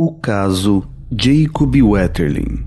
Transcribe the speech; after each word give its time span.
O 0.00 0.14
caso 0.14 0.84
Jacob 1.10 1.74
Wetterling. 1.74 2.64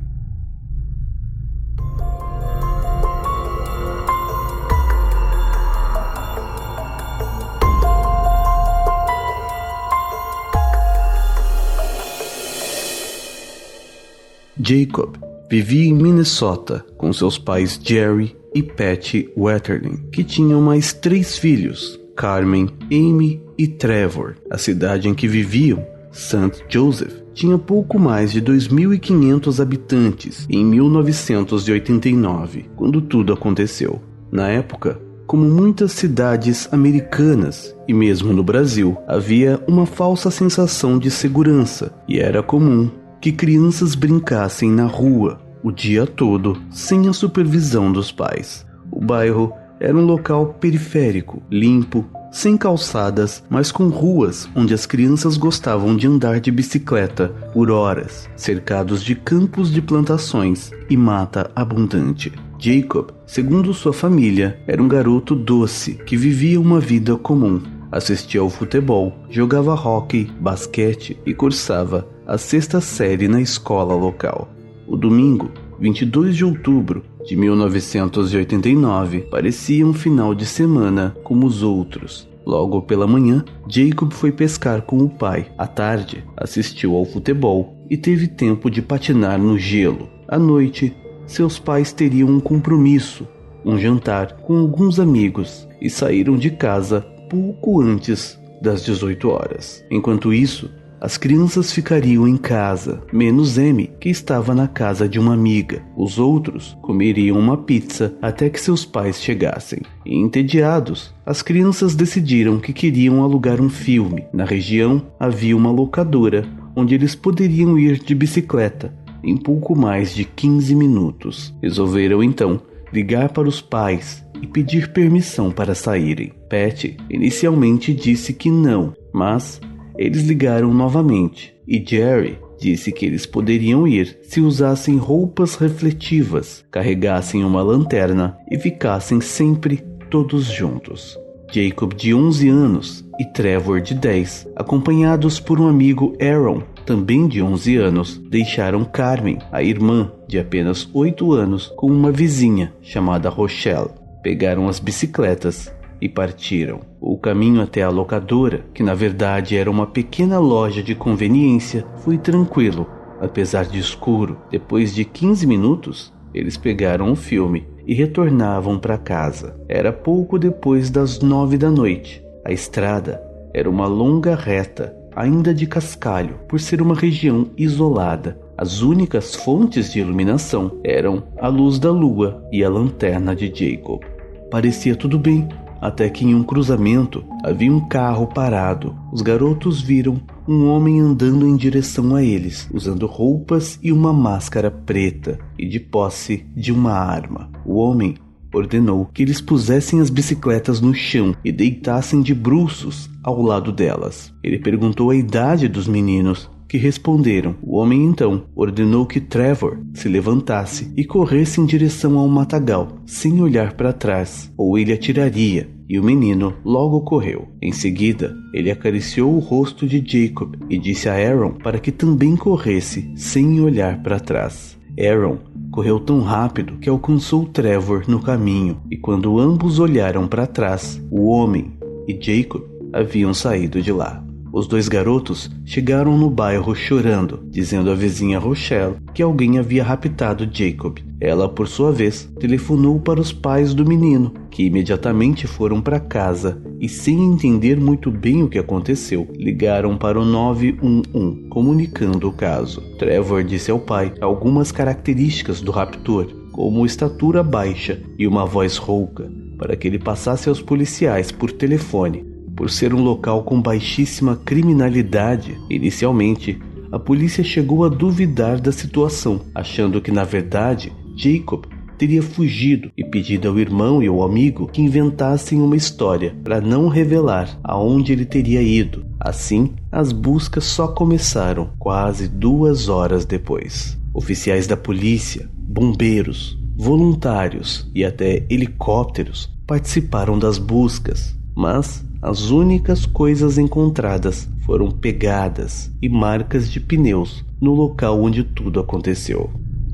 Jacob 14.60 15.16
vivia 15.50 15.88
em 15.88 15.94
Minnesota 15.94 16.86
com 16.98 17.14
seus 17.14 17.38
pais 17.38 17.80
Jerry 17.82 18.36
e 18.54 18.62
Patty 18.62 19.30
Wetterling, 19.38 20.10
que 20.12 20.26
tinham 20.26 20.60
mais 20.60 20.92
três 20.92 21.38
filhos, 21.38 21.98
Carmen, 22.18 22.68
Amy 22.92 23.42
e 23.58 23.70
Trevor. 23.70 24.36
A 24.50 24.58
cidade 24.58 25.08
em 25.08 25.14
que 25.14 25.30
viviam, 25.30 25.82
St. 26.12 26.66
Joseph, 26.68 27.21
tinha 27.34 27.58
pouco 27.58 27.98
mais 27.98 28.32
de 28.32 28.42
2.500 28.42 29.62
habitantes 29.62 30.46
em 30.50 30.66
1989, 30.66 32.70
quando 32.76 33.02
tudo 33.02 33.34
aconteceu. 33.34 34.02
Na 34.32 34.48
época, 34.48 35.00
como 35.26 35.46
muitas 35.46 35.94
cidades 35.94 36.68
americanas 36.74 37.76
e 37.88 37.94
mesmo 37.94 38.34
no 38.34 38.44
Brasil, 38.44 38.98
havia 39.08 39.64
uma 39.68 39.86
falsa 39.86 40.30
sensação 40.30 41.00
de 41.00 41.10
segurança 41.10 41.94
e 42.08 42.20
era 42.20 42.44
comum 42.44 42.90
que 43.22 43.32
crianças 43.32 43.96
brincassem 43.96 44.72
na 44.72 44.86
rua 44.86 45.40
o 45.64 45.72
dia 45.72 46.08
todo 46.08 46.58
sem 46.70 47.08
a 47.08 47.14
supervisão 47.14 47.92
dos 47.92 48.12
pais. 48.12 48.66
O 48.92 49.00
bairro 49.00 49.54
era 49.80 49.96
um 49.96 50.06
local 50.06 50.56
periférico, 50.60 51.42
limpo, 51.50 52.06
sem 52.32 52.58
calçadas, 52.58 53.44
mas 53.50 53.72
com 53.72 53.90
ruas 53.90 54.50
onde 54.56 54.74
as 54.74 54.86
crianças 54.86 55.38
gostavam 55.38 55.96
de 55.96 56.08
andar 56.08 56.40
de 56.40 56.50
bicicleta 56.50 57.28
por 57.54 57.70
horas, 57.70 58.30
cercados 58.36 59.04
de 59.04 59.14
campos 59.16 59.72
de 59.72 59.82
plantações 59.82 60.72
e 60.90 60.96
mata 60.96 61.52
abundante. 61.56 62.32
Jacob, 62.58 63.10
segundo 63.26 63.74
sua 63.74 63.92
família, 63.92 64.60
era 64.68 64.82
um 64.82 64.88
garoto 64.88 65.36
doce 65.36 65.96
que 65.96 66.16
vivia 66.16 66.62
uma 66.62 66.80
vida 66.80 67.18
comum. 67.18 67.62
Assistia 67.92 68.40
ao 68.40 68.50
futebol, 68.50 69.14
jogava 69.30 69.74
hóquei, 69.74 70.30
basquete 70.40 71.20
e 71.26 71.34
cursava 71.34 72.08
a 72.26 72.38
sexta 72.38 72.80
série 72.80 73.28
na 73.28 73.42
escola 73.42 73.94
local. 73.94 74.50
O 74.88 74.96
domingo, 74.96 75.52
22 75.80 76.38
de 76.38 76.46
outubro 76.46 77.04
de 77.26 77.36
1989, 77.36 79.22
parecia 79.22 79.86
um 79.86 79.94
final 79.94 80.34
de 80.34 80.46
semana 80.46 81.16
como 81.24 81.46
os 81.46 81.64
outros. 81.64 82.31
Logo 82.46 82.82
pela 82.82 83.08
manhã, 83.08 83.44
Jacob 83.68 84.12
foi 84.12 84.32
pescar 84.32 84.82
com 84.82 84.98
o 84.98 85.10
pai. 85.10 85.52
À 85.58 85.68
tarde, 85.68 86.24
assistiu 86.36 86.96
ao 86.96 87.06
futebol 87.06 87.76
e 87.90 87.98
teve 87.98 88.28
tempo 88.28 88.70
de 88.70 88.82
patinar 88.82 89.40
no 89.40 89.58
gelo. 89.58 90.10
À 90.28 90.40
noite, 90.40 90.96
seus 91.26 91.60
pais 91.60 91.94
teriam 91.94 92.30
um 92.30 92.40
compromisso, 92.40 93.28
um 93.64 93.78
jantar 93.78 94.34
com 94.42 94.58
alguns 94.58 95.00
amigos 95.00 95.68
e 95.80 95.90
saíram 95.90 96.36
de 96.36 96.50
casa 96.50 97.02
pouco 97.30 97.82
antes 97.82 98.40
das 98.62 98.84
18 98.84 99.30
horas. 99.30 99.84
Enquanto 99.90 100.34
isso, 100.34 100.70
as 101.02 101.18
crianças 101.18 101.74
ficariam 101.74 102.28
em 102.28 102.38
casa, 102.38 103.02
menos 103.12 103.58
Amy, 103.58 103.90
que 104.00 104.08
estava 104.08 104.54
na 104.54 104.68
casa 104.68 105.10
de 105.10 105.20
uma 105.20 105.34
amiga. 105.34 105.84
Os 105.98 106.20
outros 106.20 106.78
comeriam 106.80 107.40
uma 107.40 107.58
pizza 107.58 108.14
até 108.22 108.52
que 108.52 108.62
seus 108.62 108.86
pais 108.86 109.20
chegassem. 109.20 109.82
E, 110.06 110.16
entediados, 110.16 111.12
as 111.26 111.42
crianças 111.42 111.96
decidiram 111.96 112.60
que 112.60 112.72
queriam 112.72 113.24
alugar 113.24 113.60
um 113.60 113.70
filme. 113.70 114.26
Na 114.32 114.46
região 114.46 115.02
havia 115.20 115.58
uma 115.58 115.72
locadora 115.72 116.48
onde 116.76 116.94
eles 116.94 117.16
poderiam 117.16 117.80
ir 117.80 117.98
de 117.98 118.14
bicicleta 118.14 118.94
em 119.24 119.36
pouco 119.38 119.76
mais 119.76 120.14
de 120.14 120.24
15 120.24 120.76
minutos. 120.76 121.54
Resolveram 121.62 122.24
então 122.24 122.62
ligar 122.94 123.30
para 123.30 123.48
os 123.48 123.60
pais 123.60 124.24
e 124.42 124.48
pedir 124.48 124.92
permissão 124.92 125.52
para 125.52 125.76
saírem. 125.76 126.32
Pat 126.50 126.96
inicialmente 127.10 127.94
disse 127.94 128.34
que 128.34 128.50
não, 128.50 128.94
mas 129.14 129.62
eles 129.98 130.24
ligaram 130.24 130.74
novamente 130.74 131.54
e 131.68 131.84
Jerry 131.86 132.40
disse 132.60 132.92
que 132.92 133.06
eles 133.06 133.26
poderiam 133.26 133.88
ir 133.88 134.20
se 134.22 134.40
usassem 134.40 134.98
roupas 134.98 135.56
refletivas, 135.56 136.64
carregassem 136.70 137.44
uma 137.44 137.64
lanterna 137.64 138.38
e 138.50 138.58
ficassem 138.58 139.20
sempre 139.20 139.78
todos 140.10 140.46
juntos. 140.46 141.18
Jacob, 141.52 141.94
de 141.94 142.14
11 142.14 142.48
anos, 142.48 143.06
e 143.20 143.26
Trevor, 143.26 143.82
de 143.82 143.94
10, 143.94 144.48
acompanhados 144.56 145.40
por 145.40 145.60
um 145.60 145.68
amigo 145.68 146.16
Aaron, 146.22 146.64
também 146.86 147.28
de 147.28 147.42
11 147.42 147.76
anos, 147.76 148.18
deixaram 148.30 148.86
Carmen, 148.86 149.38
a 149.52 149.62
irmã 149.62 150.12
de 150.28 150.40
apenas 150.40 150.90
8 150.94 151.34
anos, 151.34 151.68
com 151.76 151.88
uma 151.88 152.12
vizinha 152.12 152.74
chamada 152.82 153.28
Rochelle. 153.28 153.90
Pegaram 154.24 154.70
as 154.70 154.80
bicicletas 154.80 155.74
e 156.02 156.10
partiram. 156.10 156.82
O 157.00 157.18
caminho 157.18 157.62
até 157.62 157.84
a 157.84 157.90
locadora, 157.90 158.66
que 158.74 158.82
na 158.82 158.96
verdade 158.96 159.56
era 159.56 159.70
uma 159.70 159.86
pequena 159.86 160.40
loja 160.40 160.82
de 160.82 160.96
conveniência, 160.96 161.86
foi 161.98 162.18
tranquilo, 162.18 162.88
apesar 163.22 163.66
de 163.66 163.80
escuro. 163.80 164.38
Depois 164.50 164.96
de 164.96 165.06
15 165.06 165.46
minutos, 165.46 166.12
eles 166.34 166.58
pegaram 166.58 167.12
o 167.12 167.16
filme 167.16 167.68
e 167.86 167.94
retornavam 167.94 168.80
para 168.80 168.98
casa. 168.98 169.56
Era 169.68 169.94
pouco 169.94 170.40
depois 170.40 170.90
das 170.90 171.20
nove 171.20 171.58
da 171.58 171.70
noite. 171.70 172.24
A 172.46 172.52
estrada 172.52 173.22
era 173.54 173.70
uma 173.70 173.86
longa 173.86 174.36
reta, 174.36 174.96
ainda 175.16 175.54
de 175.54 175.68
cascalho, 175.68 176.40
por 176.48 176.60
ser 176.60 176.82
uma 176.82 176.96
região 176.96 177.48
isolada. 177.58 178.40
As 178.58 178.82
únicas 178.82 179.36
fontes 179.36 179.92
de 179.92 180.00
iluminação 180.00 180.80
eram 180.84 181.24
a 181.40 181.48
luz 181.48 181.80
da 181.80 181.92
lua 181.92 182.48
e 182.52 182.64
a 182.64 182.70
lanterna 182.70 183.36
de 183.36 183.48
Jacob. 183.48 184.02
Parecia 184.50 184.96
tudo 184.96 185.18
bem, 185.18 185.48
até 185.82 186.08
que 186.10 186.24
em 186.24 186.36
um 186.36 186.44
cruzamento 186.44 187.26
havia 187.44 187.74
um 187.74 187.80
carro 187.82 188.28
parado. 188.28 188.96
Os 189.12 189.24
garotos 189.24 189.82
viram 189.82 190.22
um 190.48 190.68
homem 190.68 191.00
andando 191.00 191.48
em 191.48 191.56
direção 191.56 192.16
a 192.16 192.24
eles, 192.24 192.70
usando 192.72 193.08
roupas 193.08 193.80
e 193.82 193.92
uma 193.92 194.14
máscara 194.14 194.70
preta 194.70 195.40
e 195.58 195.68
de 195.68 195.80
posse 195.80 196.46
de 196.56 196.72
uma 196.72 196.94
arma. 196.94 197.50
O 197.66 197.78
homem 197.78 198.16
ordenou 198.54 199.10
que 199.14 199.24
eles 199.24 199.42
pusessem 199.42 200.02
as 200.02 200.10
bicicletas 200.10 200.82
no 200.82 200.94
chão 200.94 201.36
e 201.44 201.52
deitassem 201.52 202.22
de 202.22 202.36
bruços 202.36 203.10
ao 203.24 203.42
lado 203.42 203.72
delas. 203.72 204.34
Ele 204.44 204.60
perguntou 204.60 205.10
a 205.10 205.16
idade 205.16 205.68
dos 205.68 205.88
meninos 205.88 206.50
que 206.72 206.78
responderam. 206.78 207.54
O 207.62 207.76
homem 207.76 208.02
então 208.06 208.44
ordenou 208.56 209.06
que 209.06 209.20
Trevor 209.20 209.78
se 209.94 210.08
levantasse 210.08 210.90
e 210.96 211.04
corresse 211.04 211.60
em 211.60 211.66
direção 211.66 212.18
ao 212.18 212.30
matagal, 212.30 212.88
sem 213.06 213.42
olhar 213.42 213.74
para 213.74 213.92
trás, 213.92 214.50
ou 214.56 214.80
ele 214.80 214.94
atiraria. 214.94 215.70
E 215.90 216.00
o 216.00 216.04
menino 216.04 216.54
logo 216.64 217.02
correu. 217.02 217.50
Em 217.62 217.74
seguida, 217.74 218.34
ele 218.54 218.72
acariciou 218.72 219.36
o 219.36 219.40
rosto 219.40 219.86
de 219.86 220.02
Jacob 220.02 220.56
e 220.70 220.78
disse 220.78 221.10
a 221.10 221.14
Aaron 221.14 221.56
para 221.62 221.78
que 221.78 221.92
também 221.92 222.38
corresse, 222.38 223.12
sem 223.18 223.60
olhar 223.60 224.02
para 224.02 224.18
trás. 224.18 224.80
Aaron 224.98 225.40
correu 225.72 226.00
tão 226.00 226.22
rápido 226.22 226.78
que 226.78 226.88
alcançou 226.88 227.46
Trevor 227.48 228.06
no 228.08 228.22
caminho, 228.22 228.80
e 228.90 228.96
quando 228.96 229.38
ambos 229.38 229.78
olharam 229.78 230.26
para 230.26 230.48
trás, 230.48 231.06
o 231.12 231.28
homem 231.28 231.74
e 232.08 232.18
Jacob 232.18 232.64
haviam 232.94 233.34
saído 233.34 233.82
de 233.82 233.92
lá. 233.92 234.31
Os 234.54 234.68
dois 234.68 234.90
garotos 234.90 235.50
chegaram 235.66 236.18
no 236.18 236.30
bairro 236.30 236.76
chorando, 236.76 237.40
dizendo 237.50 237.90
à 237.90 237.96
vizinha 237.96 238.38
Rochelle 238.38 238.96
que 239.14 239.24
alguém 239.24 239.58
havia 239.58 239.82
raptado 239.82 240.48
Jacob. 240.52 240.98
Ela, 241.22 241.48
por 241.48 241.70
sua 241.70 241.90
vez, 241.90 242.30
telefonou 242.38 243.00
para 243.00 243.22
os 243.22 243.32
pais 243.32 243.74
do 243.74 243.86
menino, 243.86 244.34
que 244.50 244.64
imediatamente 244.64 245.48
foram 245.48 245.80
para 245.80 246.02
casa 246.02 246.62
e, 246.82 246.90
sem 246.90 247.24
entender 247.24 247.80
muito 247.80 248.12
bem 248.12 248.44
o 248.44 248.50
que 248.50 248.60
aconteceu, 248.60 249.26
ligaram 249.38 249.98
para 249.98 250.20
o 250.20 250.26
911, 250.26 251.48
comunicando 251.48 252.28
o 252.28 252.34
caso. 252.34 252.82
Trevor 253.00 253.46
disse 253.46 253.72
ao 253.72 253.80
pai 253.80 254.14
algumas 254.20 254.70
características 254.70 255.62
do 255.62 255.72
raptor, 255.72 256.28
como 256.52 256.86
estatura 256.86 257.42
baixa 257.42 258.02
e 258.20 258.28
uma 258.28 258.46
voz 258.46 258.76
rouca, 258.76 259.32
para 259.58 259.78
que 259.78 259.88
ele 259.88 260.00
passasse 260.00 260.50
aos 260.50 260.62
policiais 260.62 261.32
por 261.32 261.52
telefone 261.52 262.31
por 262.56 262.70
ser 262.70 262.94
um 262.94 263.02
local 263.02 263.44
com 263.44 263.62
baixíssima 263.62 264.36
criminalidade, 264.36 265.58
inicialmente, 265.70 266.60
a 266.92 267.00
polícia 267.00 267.44
chegou 267.44 267.86
a 267.86 267.90
duvidar 267.90 268.60
da 268.60 268.72
situação, 268.72 269.42
achando 269.56 270.02
que 270.02 270.12
na 270.12 270.24
verdade 270.24 270.92
Jacob 271.16 271.66
teria 271.98 272.24
fugido 272.24 272.92
e 272.98 273.04
pedido 273.04 273.48
ao 273.48 273.60
irmão 273.60 274.02
e 274.02 274.08
ao 274.08 274.24
amigo 274.24 274.68
que 274.68 274.82
inventassem 274.82 275.62
uma 275.62 275.76
história 275.76 276.36
para 276.44 276.60
não 276.60 276.88
revelar 276.88 277.60
aonde 277.64 278.12
ele 278.12 278.26
teria 278.26 278.62
ido. 278.62 279.06
Assim, 279.20 279.74
as 279.92 280.12
buscas 280.12 280.64
só 280.64 280.88
começaram 280.88 281.70
quase 281.78 282.28
duas 282.28 282.90
horas 282.90 283.24
depois. 283.24 283.98
Oficiais 284.14 284.66
da 284.66 284.76
polícia, 284.76 285.48
bombeiros, 285.56 286.60
voluntários 286.76 287.88
e 287.94 288.04
até 288.04 288.48
helicópteros 288.50 289.48
participaram 289.68 290.40
das 290.40 290.58
buscas, 290.58 291.38
mas 291.56 292.04
As 292.22 292.52
únicas 292.52 293.06
coisas 293.06 293.58
encontradas 293.58 294.48
foram 294.66 294.92
pegadas 294.92 295.92
e 296.02 296.08
marcas 296.08 296.70
de 296.70 296.80
pneus 296.80 297.44
no 297.60 297.74
local 297.74 298.22
onde 298.22 298.44
tudo 298.44 298.80
aconteceu. 298.80 299.50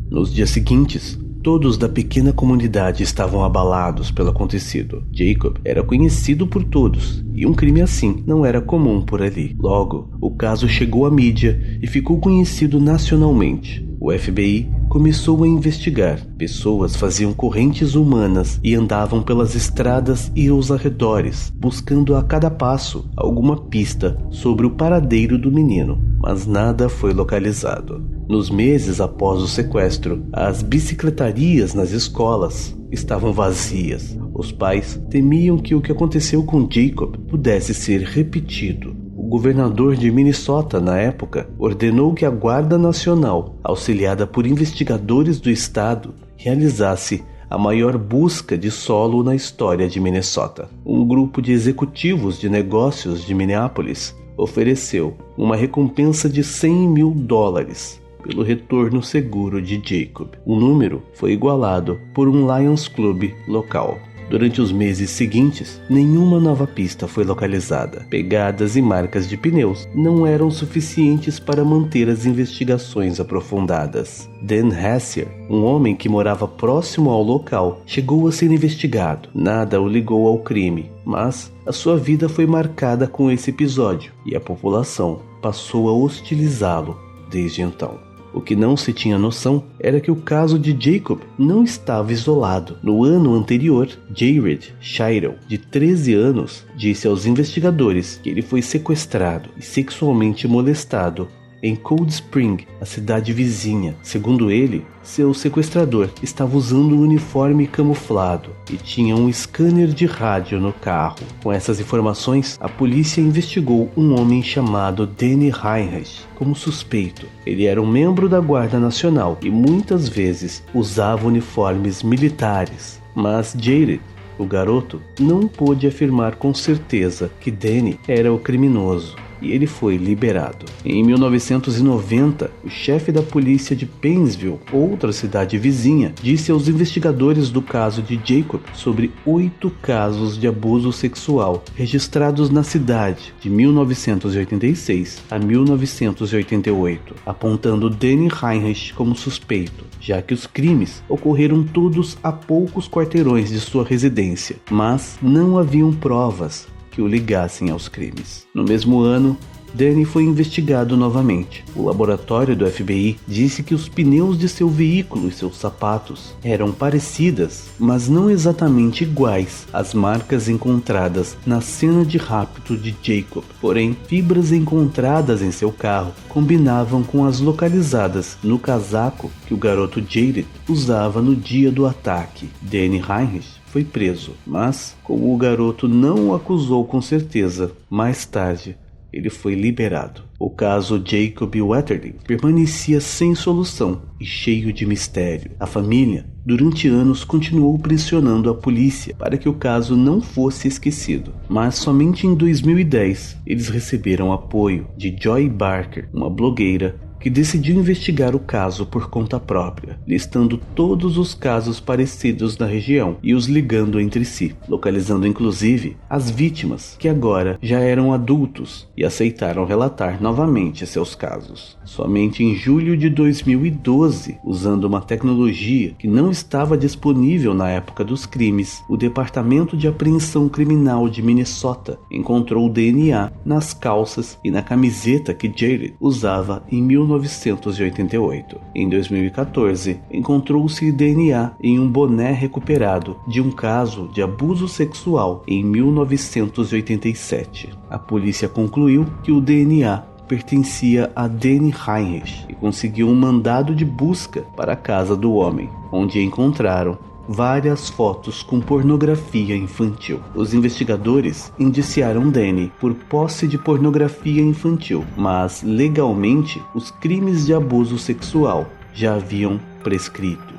Nos 0.10 0.34
dias 0.34 0.50
seguintes, 0.50 1.18
Todos 1.48 1.78
da 1.78 1.88
pequena 1.88 2.34
comunidade 2.34 3.04
estavam 3.04 3.42
abalados 3.42 4.12
pelo 4.12 4.32
acontecido. 4.32 5.04
Jacob 5.14 5.58
era 5.64 5.82
conhecido 5.82 6.46
por 6.46 6.62
todos 6.62 7.24
e 7.34 7.46
um 7.46 7.54
crime 7.54 7.82
assim 7.82 8.22
não 8.28 8.46
era 8.46 8.60
comum 8.60 9.02
por 9.02 9.22
ali. 9.22 9.56
Logo, 9.58 10.10
o 10.20 10.32
caso 10.32 10.68
chegou 10.68 11.06
à 11.06 11.10
mídia 11.10 11.80
e 11.82 11.88
ficou 11.88 12.20
conhecido 12.20 12.82
nacionalmente. 12.82 13.88
O 13.98 14.12
FBI 14.12 14.70
começou 14.88 15.44
a 15.44 15.48
investigar. 15.48 16.20
Pessoas 16.38 16.96
faziam 16.96 17.34
correntes 17.34 17.96
humanas 17.96 18.60
e 18.64 18.76
andavam 18.76 19.22
pelas 19.22 19.56
estradas 19.56 20.32
e 20.36 20.50
os 20.50 20.72
arredores, 20.72 21.52
buscando 21.56 22.16
a 22.16 22.24
cada 22.24 22.50
passo 22.50 23.10
alguma 23.16 23.58
pista 23.58 24.18
sobre 24.30 24.66
o 24.66 24.72
paradeiro 24.72 25.38
do 25.38 25.52
menino, 25.52 26.02
mas 26.20 26.48
nada 26.48 26.90
foi 26.90 27.14
localizado. 27.14 28.04
Nos 28.28 28.50
meses 28.50 29.00
após 29.00 29.42
o 29.42 29.48
sequestro, 29.48 30.26
as 30.34 30.62
bicicletarias 30.62 31.74
nas 31.74 31.92
escolas 31.92 32.76
estavam 32.92 33.32
vazias. 33.32 34.18
Os 34.34 34.52
pais 34.52 35.02
temiam 35.10 35.58
que 35.58 35.74
o 35.74 35.82
que 35.82 35.92
aconteceu 35.92 36.44
com 36.44 36.68
Jacob 36.70 37.18
pudesse 37.28 37.74
ser 37.74 38.02
repetido. 38.02 39.07
Governador 39.28 39.98
de 39.98 40.10
Minnesota, 40.10 40.80
na 40.80 40.98
época, 40.98 41.50
ordenou 41.60 42.14
que 42.14 42.26
a 42.26 42.30
Guarda 42.30 42.78
Nacional, 42.78 43.58
auxiliada 43.62 44.26
por 44.26 44.48
investigadores 44.48 45.38
do 45.42 45.50
estado, 45.50 46.16
realizasse 46.38 47.26
a 47.50 47.58
maior 47.58 47.98
busca 47.98 48.58
de 48.58 48.72
solo 48.72 49.22
na 49.22 49.36
história 49.36 49.90
de 49.90 50.00
Minnesota. 50.00 50.70
Um 50.86 51.06
grupo 51.06 51.42
de 51.42 51.52
executivos 51.52 52.40
de 52.40 52.48
negócios 52.48 53.26
de 53.26 53.36
Minneapolis 53.36 54.16
ofereceu 54.38 55.14
uma 55.38 55.58
recompensa 55.58 56.30
de 56.30 56.42
100 56.42 56.88
mil 56.88 57.12
dólares 57.12 58.02
pelo 58.24 58.44
retorno 58.44 59.04
seguro 59.04 59.62
de 59.62 59.76
Jacob. 59.84 60.30
O 60.46 60.56
número 60.56 61.04
foi 61.14 61.34
igualado 61.34 62.00
por 62.14 62.30
um 62.30 62.48
Lions 62.48 62.88
Club 62.88 63.34
local. 63.46 64.00
Durante 64.30 64.62
os 64.62 64.72
meses 64.72 65.10
seguintes, 65.10 65.82
nenhuma 65.90 66.40
nova 66.40 66.68
pista 66.68 67.08
foi 67.08 67.24
localizada. 67.24 68.06
Pegadas 68.10 68.76
e 68.76 68.82
marcas 68.82 69.28
de 69.28 69.38
pneus 69.38 69.88
não 69.96 70.28
eram 70.28 70.52
suficientes 70.52 71.40
para 71.40 71.64
manter 71.64 72.10
as 72.10 72.26
investigações 72.26 73.20
aprofundadas. 73.20 74.30
Dan 74.42 74.70
Hassier, 74.70 75.28
um 75.50 75.64
homem 75.64 75.96
que 75.96 76.10
morava 76.10 76.48
próximo 76.48 77.10
ao 77.10 77.24
local, 77.24 77.82
chegou 77.86 78.28
a 78.28 78.32
ser 78.32 78.52
investigado. 78.52 79.30
Nada 79.34 79.82
o 79.82 79.88
ligou 79.88 80.28
ao 80.28 80.40
crime, 80.40 80.92
mas 81.06 81.52
a 81.66 81.72
sua 81.72 81.98
vida 81.98 82.28
foi 82.28 82.46
marcada 82.46 83.08
com 83.08 83.32
esse 83.32 83.50
episódio 83.50 84.12
e 84.26 84.36
a 84.36 84.42
população 84.42 85.22
passou 85.42 85.88
a 85.88 85.94
hostilizá-lo 85.94 87.00
desde 87.30 87.62
então. 87.62 88.07
O 88.34 88.42
que 88.42 88.56
não 88.56 88.78
se 88.78 88.94
tinha 88.94 89.18
noção 89.18 89.64
era 89.80 90.00
que 90.00 90.12
o 90.12 90.16
caso 90.16 90.60
de 90.60 90.76
Jacob 90.80 91.20
não 91.38 91.64
estava 91.64 92.12
isolado. 92.12 92.78
No 92.84 93.04
ano 93.04 93.34
anterior, 93.34 93.90
Jared 94.14 94.76
Shirel, 94.80 95.36
de 95.48 95.58
13 95.58 96.14
anos, 96.14 96.66
disse 96.76 97.08
aos 97.08 97.26
investigadores 97.26 98.20
que 98.22 98.30
ele 98.30 98.42
foi 98.42 98.62
sequestrado 98.62 99.50
e 99.58 99.62
sexualmente 99.62 100.48
molestado 100.48 101.28
em 101.68 101.76
Cold 101.76 102.12
Spring, 102.12 102.66
a 102.80 102.86
cidade 102.86 103.34
vizinha. 103.34 103.96
Segundo 104.02 104.50
ele, 104.50 104.86
seu 105.04 105.34
sequestrador 105.34 106.10
estava 106.24 106.56
usando 106.58 106.96
um 106.96 107.02
uniforme 107.02 107.68
camuflado 107.68 108.52
e 108.72 108.78
tinha 108.78 109.16
um 109.16 109.32
scanner 109.32 109.88
de 109.88 110.06
rádio 110.06 110.60
no 110.60 110.72
carro. 110.72 111.18
Com 111.44 111.52
essas 111.52 111.80
informações, 111.80 112.58
a 112.62 112.70
polícia 112.70 113.20
investigou 113.20 113.92
um 113.98 114.18
homem 114.20 114.42
chamado 114.42 115.06
Danny 115.06 115.52
Heinrich 115.52 116.22
como 116.36 116.56
suspeito. 116.56 117.26
Ele 117.46 117.66
era 117.66 117.82
um 117.82 117.88
membro 117.88 118.30
da 118.30 118.40
Guarda 118.40 118.80
Nacional 118.80 119.38
e 119.42 119.50
muitas 119.50 120.08
vezes 120.08 120.64
usava 120.74 121.28
uniformes 121.28 122.02
militares. 122.02 123.02
Mas 123.14 123.56
Jared 123.60 124.02
o 124.38 124.46
garoto 124.46 125.02
não 125.20 125.48
pôde 125.48 125.88
afirmar 125.88 126.36
com 126.36 126.54
certeza 126.54 127.32
que 127.40 127.50
Danny 127.50 128.00
era 128.08 128.32
o 128.32 128.38
criminoso 128.38 129.16
e 129.42 129.52
ele 129.52 129.68
foi 129.68 129.98
liberado. 129.98 130.66
Em 130.84 131.04
1990, 131.04 132.50
o 132.64 132.70
chefe 132.70 133.12
da 133.12 133.22
polícia 133.22 133.76
de 133.76 133.86
Painesville, 133.86 134.60
outra 134.72 135.12
cidade 135.12 135.58
vizinha, 135.58 136.14
disse 136.22 136.52
aos 136.52 136.68
investigadores 136.68 137.50
do 137.50 137.62
caso 137.62 138.02
de 138.02 138.20
Jacob 138.24 138.62
sobre 138.74 139.12
oito 139.26 139.70
casos 139.82 140.38
de 140.38 140.48
abuso 140.48 140.92
sexual 140.92 141.64
registrados 141.76 142.50
na 142.50 142.64
cidade 142.64 143.34
de 143.40 143.50
1986 143.50 145.22
a 145.30 145.40
1988, 145.40 147.16
apontando 147.26 147.90
Danny 147.90 148.30
Heinrich 148.30 148.94
como 148.94 149.16
suspeito, 149.16 149.86
já 150.00 150.22
que 150.22 150.34
os 150.34 150.48
crimes 150.48 151.04
ocorreram 151.10 151.64
todos 151.64 152.18
a 152.24 152.32
poucos 152.32 152.88
quarteirões 152.88 153.50
de 153.50 153.60
sua 153.60 153.84
residência, 153.84 154.58
mas 154.70 155.18
não 155.22 155.58
haviam 155.58 155.92
provas 155.92 156.68
que 156.98 157.02
o 157.04 157.08
ligassem 157.08 157.70
aos 157.70 157.88
crimes. 157.88 158.48
No 158.56 158.64
mesmo 158.64 159.02
ano, 159.02 159.38
Danny 159.72 160.04
foi 160.04 160.24
investigado 160.24 160.98
novamente. 160.98 161.64
O 161.76 161.84
laboratório 161.84 162.56
do 162.56 162.66
FBI 162.66 163.20
disse 163.28 163.62
que 163.62 163.76
os 163.76 163.88
pneus 163.88 164.36
de 164.36 164.50
seu 164.50 164.68
veículo 164.68 165.28
e 165.28 165.32
seus 165.32 165.58
sapatos 165.58 166.34
eram 166.44 166.72
parecidas, 166.72 167.66
mas 167.78 168.10
não 168.10 168.32
exatamente 168.32 169.04
iguais 169.04 169.68
às 169.72 169.94
marcas 169.94 170.50
encontradas 170.50 171.38
na 171.46 171.62
cena 171.62 172.04
de 172.04 172.18
rapto 172.18 172.76
de 172.76 172.96
Jacob. 173.00 173.44
Porém, 173.62 173.96
fibras 174.08 174.52
encontradas 174.52 175.44
em 175.44 175.52
seu 175.52 175.72
carro 175.72 176.14
combinavam 176.28 177.04
com 177.04 177.26
as 177.26 177.40
localizadas 177.40 178.40
no 178.42 178.58
casaco 178.58 179.30
que 179.46 179.54
o 179.54 179.58
garoto 179.58 180.02
Jared 180.02 180.48
usava 180.68 181.22
no 181.22 181.36
dia 181.36 181.72
do 181.72 181.86
ataque. 181.86 182.50
Danny 182.60 182.98
Heinrich 182.98 183.57
foi 183.68 183.84
preso, 183.84 184.34
mas, 184.46 184.96
como 185.04 185.34
o 185.34 185.38
garoto 185.38 185.88
não 185.88 186.30
o 186.30 186.36
acusou 186.36 186.86
com 186.86 187.02
certeza, 187.02 187.72
mais 187.90 188.26
tarde 188.26 188.78
ele 189.12 189.30
foi 189.30 189.56
liberado. 189.56 190.22
O 190.40 190.50
caso 190.50 191.02
Jacob 191.04 191.56
Wetterling 191.56 192.16
permanecia 192.26 193.02
sem 193.02 193.34
solução 193.34 194.02
e 194.20 194.26
cheio 194.26 194.72
de 194.72 194.86
mistério. 194.86 195.52
A 195.60 195.66
família, 195.66 196.26
durante 196.46 196.88
anos, 196.88 197.24
continuou 197.24 197.80
pressionando 197.80 198.50
a 198.50 198.54
polícia 198.54 199.16
para 199.16 199.38
que 199.38 199.50
o 199.50 199.54
caso 199.54 199.96
não 199.96 200.22
fosse 200.22 200.68
esquecido, 200.68 201.34
mas 201.50 201.76
somente 201.76 202.28
em 202.28 202.36
2010 202.36 203.38
eles 203.46 203.70
receberam 203.70 204.32
apoio 204.32 204.88
de 204.96 205.16
Joy 205.20 205.50
Barker, 205.50 206.10
uma 206.14 206.30
blogueira 206.30 207.00
que 207.20 207.30
decidiu 207.30 207.76
investigar 207.76 208.36
o 208.36 208.40
caso 208.40 208.86
por 208.86 209.10
conta 209.10 209.40
própria, 209.40 210.00
listando 210.08 210.60
todos 210.76 211.18
os 211.18 211.34
casos 211.34 211.80
parecidos 211.80 212.58
na 212.58 212.66
região 212.66 213.18
e 213.24 213.34
os 213.34 213.46
ligando 213.46 214.00
entre 214.00 214.24
si, 214.26 214.56
localizando 214.68 215.28
inclusive 215.28 215.98
as 216.10 216.30
vítimas, 216.30 216.96
que 217.00 217.10
agora 217.10 217.58
já 217.62 217.80
eram 217.80 218.14
adultos 218.14 218.88
e 218.96 219.06
aceitaram 219.06 219.66
relatar 219.66 220.22
novamente 220.22 220.86
seus 220.86 221.16
casos. 221.16 221.78
Somente 221.86 222.44
em 222.44 222.56
julho 222.56 222.98
de 222.98 223.10
2012, 223.10 224.38
usando 224.44 224.84
uma 224.84 225.02
tecnologia 225.02 225.94
que 225.98 226.08
não 226.08 226.30
estava 226.30 226.78
disponível 226.78 227.54
na 227.54 227.70
época 227.70 228.04
dos 228.04 228.26
crimes, 228.26 228.84
o 228.90 228.98
Departamento 228.98 229.78
de 229.78 229.88
Apreensão 229.88 230.50
Criminal 230.50 231.10
de 231.10 231.22
Minnesota 231.22 231.98
encontrou 232.12 232.68
o 232.68 232.70
DNA 232.70 233.32
nas 233.46 233.74
calças 233.74 234.38
e 234.44 234.52
na 234.52 234.62
camiseta 234.62 235.34
que 235.34 235.52
Jared 235.54 235.96
usava 236.00 236.64
em 236.72 236.86
19 236.86 237.07
1988. 237.08 238.60
Em 238.76 238.90
2014, 238.90 240.02
encontrou-se 240.12 240.92
DNA 240.92 241.54
em 241.62 241.80
um 241.80 241.90
boné 241.90 242.32
recuperado 242.32 243.16
de 243.28 243.42
um 243.42 243.50
caso 243.50 244.08
de 244.14 244.22
abuso 244.22 244.68
sexual 244.68 245.42
em 245.48 245.64
1987. 245.64 247.70
A 247.90 247.98
polícia 247.98 248.50
concluiu 248.50 249.08
que 249.24 249.32
o 249.32 249.42
DNA 249.42 250.04
pertencia 250.28 251.12
a 251.16 251.28
Danny 251.28 251.74
Heinrich 251.74 252.46
e 252.50 252.54
conseguiu 252.54 253.08
um 253.08 253.16
mandado 253.16 253.74
de 253.74 253.86
busca 253.86 254.42
para 254.56 254.74
a 254.74 254.76
casa 254.76 255.16
do 255.16 255.34
homem, 255.34 255.70
onde 255.92 256.22
encontraram 256.22 256.98
várias 257.28 257.90
fotos 257.90 258.42
com 258.42 258.60
pornografia 258.60 259.56
infantil. 259.56 260.20
Os 260.34 260.54
investigadores 260.54 261.52
indiciaram 261.60 262.30
Danny 262.30 262.72
por 262.80 262.94
posse 262.94 263.48
de 263.48 263.58
pornografia 263.58 264.42
infantil, 264.42 265.06
mas 265.16 265.62
legalmente 265.64 266.62
os 266.74 266.92
crimes 266.92 267.46
de 267.46 267.54
abuso 267.54 267.98
sexual 267.98 268.68
já 268.94 269.16
haviam 269.16 269.60
prescrito. 269.84 270.58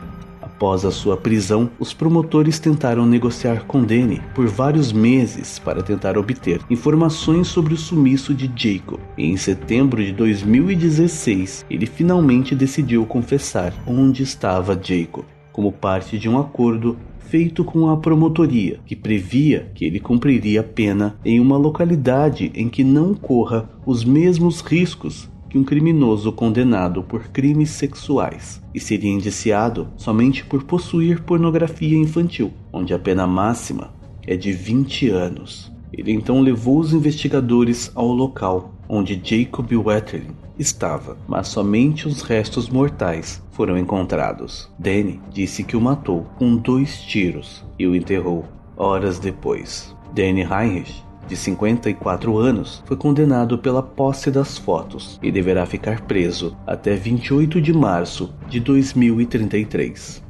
Após 0.59 0.85
a 0.85 0.91
sua 0.91 1.17
prisão, 1.17 1.71
os 1.79 1.95
promotores 1.95 2.59
tentaram 2.59 3.07
negociar 3.07 3.65
com 3.65 3.85
Danny 3.85 4.21
por 4.35 4.49
vários 4.49 4.93
meses 4.93 5.57
para 5.57 5.85
tentar 5.85 6.19
obter 6.19 6.61
informações 6.69 7.47
sobre 7.47 7.75
o 7.75 7.77
sumiço 7.77 8.35
de 8.35 8.51
Jacob. 8.57 8.99
E 9.17 9.27
em 9.27 9.37
setembro 9.37 10.05
de 10.05 10.11
2016, 10.11 11.65
ele 11.71 11.87
finalmente 11.87 12.57
decidiu 12.57 13.07
confessar 13.07 13.73
onde 13.87 14.25
estava 14.25 14.77
Jacob 14.83 15.25
como 15.59 15.73
parte 15.73 16.17
de 16.17 16.29
um 16.29 16.39
acordo 16.39 16.97
feito 17.19 17.65
com 17.65 17.91
a 17.91 17.97
promotoria, 17.97 18.79
que 18.87 18.95
previa 18.95 19.73
que 19.75 19.85
ele 19.85 19.99
cumpriria 19.99 20.61
a 20.61 20.63
pena 20.63 21.19
em 21.25 21.41
uma 21.41 21.57
localidade 21.57 22.53
em 22.55 22.69
que 22.69 22.85
não 22.85 23.13
corra 23.13 23.69
os 23.85 24.05
mesmos 24.05 24.61
riscos 24.61 25.29
que 25.51 25.59
um 25.59 25.65
criminoso 25.65 26.31
condenado 26.31 27.03
por 27.03 27.27
crimes 27.31 27.71
sexuais 27.71 28.63
e 28.73 28.79
seria 28.79 29.11
indiciado 29.11 29.89
somente 29.97 30.45
por 30.45 30.63
possuir 30.63 31.23
pornografia 31.23 31.99
infantil, 31.99 32.53
onde 32.73 32.95
a 32.95 32.99
pena 33.01 33.27
máxima 33.27 33.93
é 34.29 34.37
de 34.37 34.53
20 34.53 35.11
anos. 35.11 35.73
Ele 35.93 36.13
então 36.13 36.41
levou 36.41 36.79
os 36.79 36.93
investigadores 36.93 37.91
ao 37.97 38.13
local 38.13 38.73
onde 38.89 39.21
Jacob 39.21 39.73
Wetterling 39.73 40.48
estava, 40.59 41.17
mas 41.27 41.49
somente 41.49 42.09
os 42.09 42.23
restos 42.23 42.69
mortais 42.69 43.43
foram 43.53 43.79
encontrados. 43.79 44.71
Danny 44.79 45.21
disse 45.31 45.63
que 45.63 45.77
o 45.77 45.81
matou 45.81 46.27
com 46.39 46.57
dois 46.57 47.01
tiros 47.01 47.65
e 47.79 47.87
o 47.87 47.95
enterrou 47.95 48.45
horas 48.77 49.19
depois. 49.19 49.95
Danny 50.15 50.43
Heinrich 50.43 51.09
de 51.29 51.37
54 51.37 52.39
anos, 52.39 52.83
foi 52.87 52.97
condenado 52.97 53.59
pela 53.59 53.83
posse 53.83 54.31
das 54.31 54.57
fotos 54.57 55.19
e 55.23 55.31
deverá 55.31 55.67
ficar 55.67 56.01
preso 56.01 56.57
até 56.67 56.97
28 56.97 57.61
de 57.61 57.73
março 57.73 58.33
de 58.49 58.59
2033. 58.59 60.25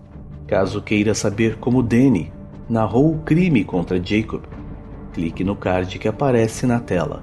Caso 0.47 0.83
queira 0.83 1.15
saber 1.15 1.57
como 1.57 1.83
Danny 1.83 2.33
narrou 2.69 3.15
o 3.15 3.19
crime 3.21 3.65
contra 3.65 4.03
Jacob, 4.05 4.43
clique 5.13 5.45
no 5.45 5.55
card 5.55 5.99
que 5.99 6.09
aparece 6.09 6.67
na 6.67 6.81
tela 6.81 7.23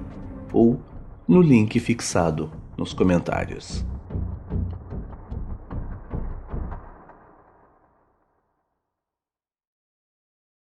ou 0.52 0.80
no 1.28 1.42
link 1.42 1.78
fixado 1.78 2.50
nos 2.76 2.94
comentários. 2.94 3.84